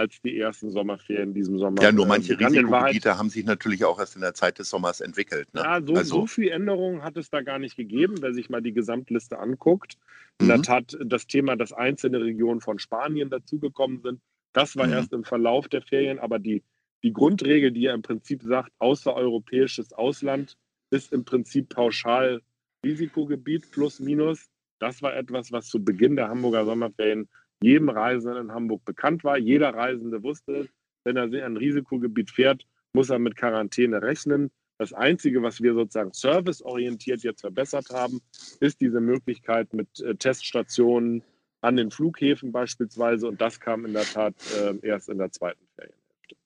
als 0.00 0.20
die 0.22 0.38
ersten 0.38 0.70
Sommerferien 0.70 1.28
in 1.28 1.34
diesem 1.34 1.58
Sommer. 1.58 1.82
Ja, 1.82 1.92
nur 1.92 2.06
manche 2.06 2.32
äh, 2.32 2.44
Risikogebiete 2.44 3.18
haben 3.18 3.28
sich 3.28 3.44
natürlich 3.44 3.84
auch 3.84 3.98
erst 3.98 4.16
in 4.16 4.22
der 4.22 4.34
Zeit 4.34 4.58
des 4.58 4.70
Sommers 4.70 5.00
entwickelt. 5.00 5.52
Ne? 5.54 5.60
Ja, 5.60 5.82
so, 5.82 5.94
also, 5.94 6.20
so 6.20 6.26
viel 6.26 6.48
Änderungen 6.48 7.02
hat 7.02 7.16
es 7.16 7.30
da 7.30 7.42
gar 7.42 7.58
nicht 7.58 7.76
gegeben, 7.76 8.16
wer 8.20 8.32
sich 8.32 8.48
mal 8.48 8.62
die 8.62 8.72
Gesamtliste 8.72 9.38
anguckt. 9.38 9.98
In 10.40 10.46
mhm. 10.46 10.48
der 10.48 10.62
Tat 10.62 10.98
das 11.04 11.26
Thema, 11.26 11.56
dass 11.56 11.72
einzelne 11.72 12.20
Regionen 12.20 12.60
von 12.60 12.78
Spanien 12.78 13.30
dazugekommen 13.30 14.00
sind, 14.02 14.20
das 14.52 14.76
war 14.76 14.86
mhm. 14.86 14.94
erst 14.94 15.12
im 15.12 15.24
Verlauf 15.24 15.68
der 15.68 15.82
Ferien, 15.82 16.18
aber 16.18 16.38
die, 16.38 16.62
die 17.02 17.12
Grundregel, 17.12 17.70
die 17.70 17.82
ja 17.82 17.94
im 17.94 18.02
Prinzip 18.02 18.42
sagt, 18.42 18.72
außereuropäisches 18.78 19.92
Ausland 19.92 20.56
ist 20.90 21.12
im 21.12 21.24
Prinzip 21.24 21.68
pauschal 21.68 22.42
Risikogebiet 22.84 23.70
plus 23.70 24.00
minus. 24.00 24.48
Das 24.78 25.02
war 25.02 25.14
etwas, 25.14 25.52
was 25.52 25.68
zu 25.68 25.84
Beginn 25.84 26.16
der 26.16 26.28
Hamburger 26.28 26.64
Sommerferien 26.64 27.28
jedem 27.62 27.88
Reisenden 27.88 28.46
in 28.46 28.52
Hamburg 28.52 28.84
bekannt 28.84 29.24
war. 29.24 29.38
Jeder 29.38 29.74
Reisende 29.74 30.22
wusste, 30.22 30.68
wenn 31.04 31.16
er 31.16 31.24
in 31.24 31.34
ein 31.34 31.56
Risikogebiet 31.56 32.30
fährt, 32.30 32.66
muss 32.92 33.10
er 33.10 33.18
mit 33.18 33.36
Quarantäne 33.36 34.02
rechnen. 34.02 34.50
Das 34.78 34.92
Einzige, 34.94 35.42
was 35.42 35.60
wir 35.60 35.74
sozusagen 35.74 36.12
serviceorientiert 36.12 37.22
jetzt 37.22 37.42
verbessert 37.42 37.90
haben, 37.90 38.20
ist 38.60 38.80
diese 38.80 39.00
Möglichkeit 39.00 39.74
mit 39.74 40.00
äh, 40.00 40.14
Teststationen 40.14 41.22
an 41.60 41.76
den 41.76 41.90
Flughäfen 41.90 42.50
beispielsweise. 42.50 43.28
Und 43.28 43.40
das 43.40 43.60
kam 43.60 43.84
in 43.84 43.92
der 43.92 44.04
Tat 44.04 44.34
äh, 44.58 44.74
erst 44.80 45.10
in 45.10 45.18
der 45.18 45.30
zweiten 45.30 45.66
Ferienhälfte. 45.76 46.36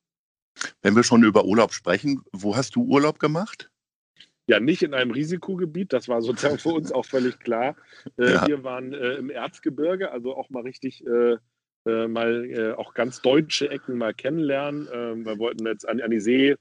Wenn 0.82 0.96
wir 0.96 1.04
schon 1.04 1.22
über 1.22 1.44
Urlaub 1.44 1.72
sprechen, 1.72 2.22
wo 2.32 2.56
hast 2.56 2.74
du 2.74 2.82
Urlaub 2.82 3.20
gemacht? 3.20 3.70
Ja 4.46 4.60
nicht 4.60 4.82
in 4.82 4.94
einem 4.94 5.10
Risikogebiet, 5.10 5.92
das 5.92 6.08
war 6.08 6.22
sozusagen 6.22 6.58
für 6.58 6.70
uns 6.70 6.92
auch 6.92 7.06
völlig 7.06 7.38
klar. 7.38 7.76
Äh, 8.18 8.32
ja. 8.32 8.46
Wir 8.46 8.64
waren 8.64 8.92
äh, 8.92 9.14
im 9.14 9.30
Erzgebirge, 9.30 10.12
also 10.12 10.36
auch 10.36 10.50
mal 10.50 10.62
richtig 10.62 11.04
äh, 11.06 11.36
äh 11.86 12.06
mal 12.06 12.44
äh, 12.50 12.72
auch 12.72 12.94
ganz 12.94 13.22
deutsche 13.22 13.70
Ecken 13.70 13.96
mal 13.96 14.14
kennenlernen. 14.14 14.88
Ähm, 14.92 15.24
wir 15.24 15.38
wollten 15.38 15.66
jetzt 15.66 15.88
an, 15.88 16.00
an, 16.00 16.10
die 16.10 16.20
See, 16.20 16.54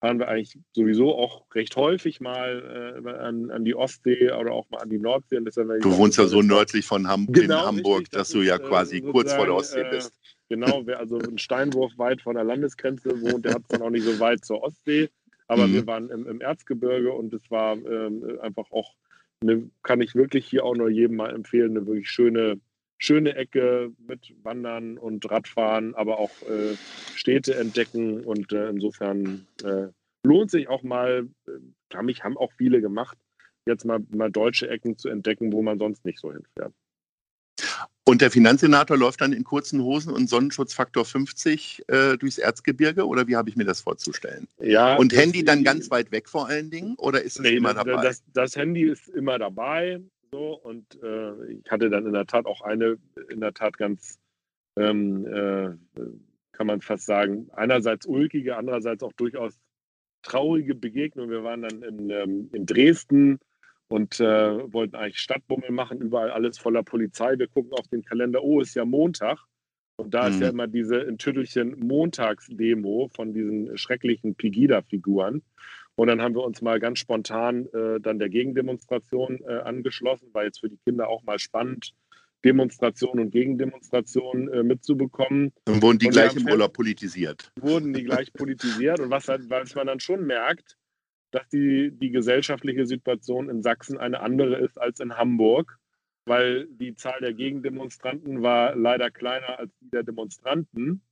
fahren 0.00 0.18
wir 0.18 0.28
eigentlich 0.28 0.58
sowieso 0.72 1.16
auch 1.16 1.46
recht 1.54 1.74
häufig 1.76 2.20
mal 2.20 3.02
äh, 3.04 3.08
an, 3.10 3.50
an, 3.50 3.64
die 3.64 3.74
Ostsee 3.74 4.30
oder 4.30 4.52
auch 4.52 4.68
mal 4.70 4.78
an 4.78 4.90
die 4.90 4.98
Nordsee. 4.98 5.38
du 5.40 5.96
wohnst 5.96 6.18
ja 6.18 6.26
so 6.26 6.42
nördlich 6.42 6.86
von 6.86 7.08
Ham 7.08 7.26
genau, 7.26 7.60
in 7.60 7.66
Hamburg, 7.66 8.00
richtig, 8.00 8.18
dass 8.18 8.28
das 8.28 8.32
du 8.32 8.42
ja 8.42 8.58
quasi 8.58 9.00
kurz 9.00 9.32
vor 9.32 9.46
der 9.46 9.54
Ostsee 9.54 9.84
bist. 9.90 10.12
Genau, 10.48 10.82
wer 10.84 10.98
also 10.98 11.18
einen 11.18 11.38
Steinwurf 11.38 11.96
weit 11.96 12.22
von 12.22 12.34
der 12.34 12.44
Landesgrenze 12.44 13.20
wohnt, 13.22 13.44
der 13.44 13.54
hat 13.54 13.62
es 13.62 13.68
dann 13.68 13.82
auch 13.82 13.90
nicht 13.90 14.04
so 14.04 14.18
weit 14.18 14.44
zur 14.44 14.62
Ostsee. 14.62 15.08
Aber 15.50 15.66
mhm. 15.66 15.72
wir 15.72 15.86
waren 15.88 16.10
im, 16.10 16.28
im, 16.28 16.40
Erzgebirge 16.40 17.12
und 17.12 17.34
es 17.34 17.50
war 17.50 17.76
ähm, 17.76 18.38
einfach 18.40 18.70
auch, 18.70 18.94
eine, 19.42 19.68
kann 19.82 20.00
ich 20.00 20.14
wirklich 20.14 20.46
hier 20.46 20.64
auch 20.64 20.76
nur 20.76 20.88
jedem 20.88 21.16
mal 21.16 21.34
empfehlen, 21.34 21.76
eine 21.76 21.88
wirklich 21.88 22.08
schöne, 22.08 22.60
schöne 22.98 23.34
Ecke 23.34 23.90
mit 24.06 24.32
Wandern 24.44 24.96
und 24.96 25.28
Radfahren, 25.28 25.96
aber 25.96 26.20
auch 26.20 26.30
äh, 26.42 26.76
Städte 27.16 27.56
entdecken. 27.56 28.20
Und 28.20 28.52
äh, 28.52 28.68
insofern 28.68 29.44
äh, 29.64 29.88
lohnt 30.24 30.52
sich 30.52 30.68
auch 30.68 30.84
mal, 30.84 31.26
äh, 31.48 31.96
haben 31.96 32.38
auch 32.38 32.52
viele 32.52 32.80
gemacht, 32.80 33.18
jetzt 33.66 33.84
mal, 33.84 33.98
mal 34.10 34.30
deutsche 34.30 34.70
Ecken 34.70 34.98
zu 34.98 35.08
entdecken, 35.08 35.52
wo 35.52 35.62
man 35.62 35.78
sonst 35.80 36.04
nicht 36.04 36.20
so 36.20 36.32
hinfährt. 36.32 36.72
Und 38.10 38.22
der 38.22 38.32
Finanzsenator 38.32 38.96
läuft 38.96 39.20
dann 39.20 39.32
in 39.32 39.44
kurzen 39.44 39.80
Hosen 39.84 40.12
und 40.12 40.28
Sonnenschutzfaktor 40.28 41.04
50 41.04 41.84
äh, 41.86 42.16
durchs 42.18 42.38
Erzgebirge 42.38 43.06
oder 43.06 43.28
wie 43.28 43.36
habe 43.36 43.48
ich 43.48 43.54
mir 43.54 43.64
das 43.64 43.82
vorzustellen? 43.82 44.48
Ja. 44.58 44.96
Und 44.96 45.14
Handy 45.14 45.44
dann 45.44 45.62
ganz 45.62 45.92
weit 45.92 46.10
weg 46.10 46.28
vor 46.28 46.48
allen 46.48 46.70
Dingen 46.70 46.96
oder 46.96 47.22
ist 47.22 47.36
es 47.36 47.42
nee, 47.42 47.54
immer 47.54 47.72
dabei? 47.72 48.02
Das, 48.02 48.24
das, 48.32 48.56
Handy 48.56 48.82
ist 48.82 49.06
immer 49.10 49.38
dabei. 49.38 50.00
So, 50.32 50.58
und 50.60 51.00
äh, 51.00 51.52
ich 51.52 51.70
hatte 51.70 51.88
dann 51.88 52.04
in 52.04 52.12
der 52.12 52.26
Tat 52.26 52.46
auch 52.46 52.62
eine, 52.62 52.98
in 53.28 53.40
der 53.40 53.54
Tat 53.54 53.78
ganz, 53.78 54.18
ähm, 54.76 55.24
äh, 55.26 55.70
kann 56.50 56.66
man 56.66 56.80
fast 56.80 57.06
sagen, 57.06 57.48
einerseits 57.52 58.06
ulkige, 58.06 58.56
andererseits 58.56 59.04
auch 59.04 59.12
durchaus 59.12 59.54
traurige 60.22 60.74
Begegnung. 60.74 61.30
Wir 61.30 61.44
waren 61.44 61.62
dann 61.62 61.82
in, 61.82 62.10
ähm, 62.10 62.50
in 62.52 62.66
Dresden 62.66 63.38
und 63.90 64.20
äh, 64.20 64.72
wollten 64.72 64.94
eigentlich 64.94 65.18
Stadtbummel 65.18 65.72
machen, 65.72 66.00
überall 66.00 66.30
alles 66.30 66.58
voller 66.58 66.84
Polizei. 66.84 67.36
Wir 67.38 67.48
gucken 67.48 67.72
auf 67.72 67.88
den 67.88 68.04
Kalender, 68.04 68.42
oh, 68.42 68.60
ist 68.60 68.76
ja 68.76 68.84
Montag. 68.84 69.38
Und 69.96 70.14
da 70.14 70.28
mhm. 70.28 70.34
ist 70.34 70.40
ja 70.40 70.46
mhm. 70.46 70.52
immer 70.52 70.66
diese 70.68 70.96
in 70.96 71.18
Tüttelchen 71.18 71.76
Montagsdemo 71.80 73.10
von 73.12 73.34
diesen 73.34 73.76
schrecklichen 73.76 74.36
Pegida-Figuren. 74.36 75.42
Und 75.96 76.06
dann 76.06 76.22
haben 76.22 76.36
wir 76.36 76.44
uns 76.44 76.62
mal 76.62 76.78
ganz 76.78 77.00
spontan 77.00 77.66
äh, 77.74 78.00
dann 78.00 78.20
der 78.20 78.28
Gegendemonstration 78.28 79.40
äh, 79.44 79.58
angeschlossen, 79.58 80.28
war 80.32 80.44
jetzt 80.44 80.60
für 80.60 80.68
die 80.68 80.78
Kinder 80.84 81.08
auch 81.08 81.24
mal 81.24 81.40
spannend, 81.40 81.92
Demonstration 82.44 83.18
und 83.18 83.32
Gegendemonstration 83.32 84.52
äh, 84.52 84.62
mitzubekommen. 84.62 85.52
Und 85.66 85.82
wurden 85.82 85.98
die 85.98 86.06
und 86.06 86.12
gleich 86.12 86.36
im 86.36 86.46
Urlaub 86.46 86.74
politisiert? 86.74 87.50
Wurden 87.60 87.92
die 87.92 88.04
gleich 88.04 88.32
politisiert. 88.34 89.00
Und 89.00 89.10
was, 89.10 89.28
halt, 89.28 89.50
was 89.50 89.74
man 89.74 89.88
dann 89.88 89.98
schon 89.98 90.24
merkt, 90.26 90.78
dass 91.30 91.48
die, 91.48 91.92
die 91.92 92.10
gesellschaftliche 92.10 92.86
Situation 92.86 93.48
in 93.48 93.62
Sachsen 93.62 93.98
eine 93.98 94.20
andere 94.20 94.56
ist 94.56 94.80
als 94.80 95.00
in 95.00 95.16
Hamburg, 95.16 95.78
weil 96.24 96.66
die 96.66 96.94
Zahl 96.94 97.20
der 97.20 97.32
Gegendemonstranten 97.32 98.42
war 98.42 98.74
leider 98.76 99.10
kleiner 99.10 99.58
als 99.58 99.72
die 99.80 99.90
der 99.90 100.02
Demonstranten. 100.02 101.02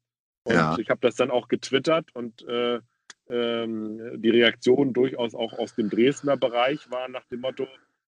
Und 0.44 0.54
ja. 0.54 0.76
ich 0.78 0.90
habe 0.90 1.00
das 1.00 1.16
dann 1.16 1.30
auch 1.30 1.48
getwittert 1.48 2.14
und 2.14 2.46
äh, 2.46 2.80
ähm, 3.28 4.20
die 4.20 4.30
Reaktion 4.30 4.92
durchaus 4.92 5.34
auch 5.34 5.52
aus 5.58 5.74
dem 5.74 5.90
Dresdner 5.90 6.36
Bereich 6.36 6.90
war 6.90 7.08
nach 7.08 7.24
dem 7.26 7.40
Motto, 7.40 7.66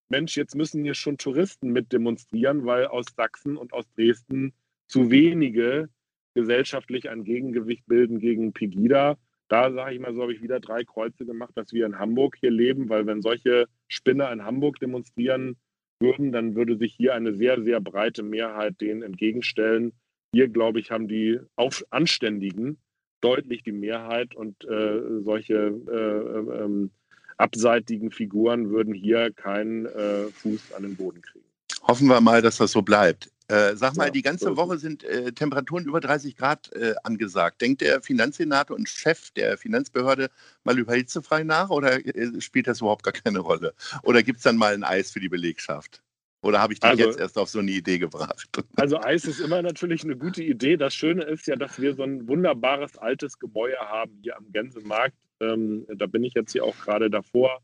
Mensch, 0.08 0.36
jetzt 0.36 0.56
müssen 0.56 0.82
hier 0.82 0.94
schon 0.94 1.18
Touristen 1.18 1.70
mit 1.70 1.92
demonstrieren, 1.92 2.64
weil 2.66 2.86
aus 2.86 3.06
Sachsen 3.16 3.56
und 3.56 3.72
aus 3.72 3.84
Dresden 3.96 4.52
zu 4.88 5.10
wenige 5.10 5.88
gesellschaftlich 6.34 7.08
ein 7.10 7.24
Gegengewicht 7.24 7.86
bilden 7.86 8.18
gegen 8.18 8.52
Pegida 8.52 9.18
da 9.50 9.72
sage 9.72 9.94
ich 9.94 10.00
mal, 10.00 10.14
so 10.14 10.22
habe 10.22 10.32
ich 10.32 10.42
wieder 10.42 10.60
drei 10.60 10.84
Kreuze 10.84 11.26
gemacht, 11.26 11.50
dass 11.56 11.72
wir 11.72 11.84
in 11.84 11.98
Hamburg 11.98 12.36
hier 12.38 12.52
leben, 12.52 12.88
weil 12.88 13.06
wenn 13.06 13.20
solche 13.20 13.66
Spinner 13.88 14.32
in 14.32 14.44
Hamburg 14.44 14.78
demonstrieren 14.78 15.56
würden, 15.98 16.30
dann 16.30 16.54
würde 16.54 16.78
sich 16.78 16.94
hier 16.94 17.14
eine 17.14 17.34
sehr, 17.34 17.60
sehr 17.62 17.80
breite 17.80 18.22
Mehrheit 18.22 18.80
denen 18.80 19.02
entgegenstellen. 19.02 19.92
Hier, 20.32 20.48
glaube 20.48 20.78
ich, 20.78 20.92
haben 20.92 21.08
die 21.08 21.40
Auf 21.56 21.84
Anständigen 21.90 22.78
deutlich 23.20 23.64
die 23.64 23.72
Mehrheit 23.72 24.36
und 24.36 24.64
äh, 24.64 25.20
solche 25.24 25.54
äh, 25.54 26.62
ähm, 26.62 26.92
abseitigen 27.36 28.12
Figuren 28.12 28.70
würden 28.70 28.94
hier 28.94 29.32
keinen 29.32 29.86
äh, 29.86 30.26
Fuß 30.32 30.74
an 30.74 30.84
den 30.84 30.96
Boden 30.96 31.22
kriegen. 31.22 31.44
Hoffen 31.82 32.06
wir 32.06 32.20
mal, 32.20 32.40
dass 32.40 32.58
das 32.58 32.70
so 32.70 32.82
bleibt. 32.82 33.30
Äh, 33.50 33.76
sag 33.76 33.96
mal, 33.96 34.06
Ja, 34.06 34.10
die 34.10 34.22
ganze 34.22 34.56
Woche 34.56 34.78
sind 34.78 35.02
äh, 35.02 35.32
Temperaturen 35.32 35.84
über 35.84 36.00
30 36.00 36.36
Grad 36.36 36.72
äh, 36.72 36.94
angesagt. 37.02 37.60
Denkt 37.60 37.80
der 37.80 38.00
Finanzsenator 38.00 38.76
und 38.76 38.88
Chef 38.88 39.30
der 39.32 39.58
Finanzbehörde 39.58 40.30
mal 40.62 40.78
über 40.78 40.94
hitzefrei 40.94 41.42
nach 41.42 41.70
oder 41.70 42.04
äh, 42.06 42.40
spielt 42.40 42.68
das 42.68 42.80
überhaupt 42.80 43.02
gar 43.02 43.12
keine 43.12 43.40
Rolle? 43.40 43.74
Oder 44.04 44.22
gibt 44.22 44.38
es 44.38 44.44
dann 44.44 44.56
mal 44.56 44.72
ein 44.72 44.84
Eis 44.84 45.10
für 45.10 45.20
die 45.20 45.28
Belegschaft? 45.28 46.02
Oder 46.42 46.60
habe 46.60 46.72
ich 46.72 46.80
dich 46.80 46.88
Also- 46.90 47.04
jetzt 47.04 47.18
erst 47.18 47.36
auf 47.38 47.50
so 47.50 47.58
eine 47.58 47.70
Idee 47.72 47.98
gebracht? 47.98 48.48
Also 48.76 49.00
Eis 49.00 49.24
ist 49.24 49.40
immer 49.40 49.60
natürlich 49.62 50.04
eine 50.04 50.16
gute 50.16 50.42
Idee. 50.42 50.76
Das 50.76 50.94
Schöne 50.94 51.24
ist 51.24 51.46
ja, 51.48 51.56
dass 51.56 51.80
wir 51.80 51.94
so 51.94 52.02
ein 52.04 52.28
wunderbares 52.28 52.96
altes 52.96 53.38
Gemäuer 53.38 53.80
haben 53.80 54.18
hier 54.22 54.36
am 54.36 54.50
Gänsemarkt. 54.52 55.16
Ähm, 55.40 55.86
da 55.96 56.06
bin 56.06 56.22
ich 56.22 56.34
jetzt 56.34 56.52
hier 56.52 56.64
auch 56.64 56.76
gerade 56.78 57.10
davor. 57.10 57.60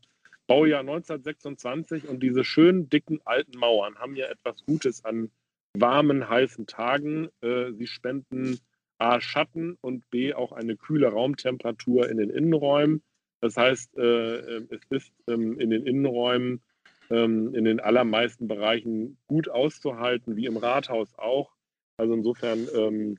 Baujahr 0.47 0.81
1926 0.81 2.07
und 2.07 2.21
diese 2.21 2.43
schönen 2.43 2.89
dicken 2.89 3.19
alten 3.25 3.57
Mauern 3.57 3.95
haben 3.95 4.15
ja 4.15 4.27
etwas 4.27 4.63
Gutes 4.65 5.03
an 5.03 5.29
warmen, 5.73 6.29
heißen 6.29 6.67
Tagen. 6.67 7.29
Äh, 7.41 7.71
sie 7.73 7.87
spenden 7.87 8.59
A 8.97 9.21
Schatten 9.21 9.77
und 9.81 10.09
B 10.09 10.33
auch 10.33 10.51
eine 10.51 10.75
kühle 10.75 11.09
Raumtemperatur 11.09 12.09
in 12.09 12.17
den 12.17 12.29
Innenräumen. 12.29 13.03
Das 13.41 13.55
heißt, 13.57 13.97
äh, 13.97 14.37
äh, 14.57 14.67
es 14.69 14.81
ist 14.89 15.13
ähm, 15.27 15.59
in 15.59 15.69
den 15.69 15.85
Innenräumen 15.85 16.61
ähm, 17.09 17.53
in 17.53 17.65
den 17.65 17.79
allermeisten 17.79 18.47
Bereichen 18.47 19.17
gut 19.27 19.49
auszuhalten, 19.49 20.35
wie 20.35 20.45
im 20.45 20.57
Rathaus 20.57 21.13
auch. 21.17 21.51
Also 21.97 22.13
insofern 22.13 22.67
ähm, 22.75 23.17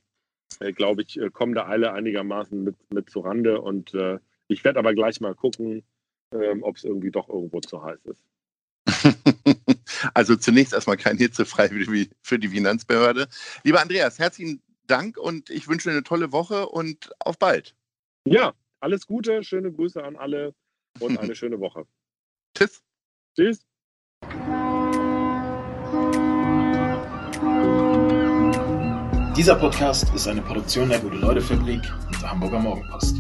äh, 0.61 0.73
glaube 0.73 1.03
ich, 1.03 1.19
äh, 1.19 1.31
kommen 1.31 1.55
da 1.55 1.67
alle 1.67 1.93
einigermaßen 1.93 2.63
mit, 2.63 2.77
mit 2.93 3.11
zurande 3.11 3.61
und 3.61 3.95
äh, 3.95 4.19
ich 4.49 4.65
werde 4.65 4.79
aber 4.79 4.95
gleich 4.95 5.21
mal 5.21 5.35
gucken, 5.35 5.85
ähm, 6.33 6.63
ob 6.63 6.77
es 6.77 6.85
irgendwie 6.85 7.11
doch 7.11 7.29
irgendwo 7.29 7.61
zu 7.61 7.83
heiß 7.83 8.01
ist. 8.07 8.25
Also 10.15 10.37
zunächst 10.37 10.73
erstmal 10.73 10.97
kein 10.97 11.17
hitzefrei 11.17 11.69
für 12.23 12.39
die, 12.39 12.49
Finanzbehörde. 12.49 13.29
Lieber 13.65 13.81
Andreas, 13.81 14.19
herzlichen 14.19 14.63
Dank 14.87 15.19
und 15.19 15.51
ich 15.51 15.69
wünsche 15.69 15.91
eine 15.91 16.03
tolle 16.03 16.33
Woche 16.33 16.69
und 16.69 17.11
auf 17.21 17.39
bald. 17.39 17.75
Ja, 18.25 18.55
alles 18.81 19.07
Gute, 19.07 19.43
schöne 19.45 19.73
Grüße 19.73 20.03
an 20.03 20.17
alle 20.17 20.55
und 21.01 21.19
eine 21.19 21.35
schöne 21.37 21.61
Woche. 21.61 21.87
Tschüss. 22.57 22.83
Tschüss. 23.37 23.65
Dieser 29.37 29.55
Podcast 29.55 30.13
ist 30.15 30.27
eine 30.27 30.43
Produktion 30.43 30.89
der 30.89 30.99
Gute-Leute-Fabrik 30.99 31.83
und 32.07 32.21
der 32.21 32.31
Hamburger 32.31 32.59
Morgenpost. 32.59 33.17